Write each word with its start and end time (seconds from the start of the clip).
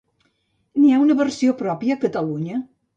N'hi 0.79 0.89
ha 0.95 1.03
una 1.03 1.19
versió 1.21 1.57
pròpia 1.63 2.01
a 2.03 2.05
Catalunya? 2.09 2.63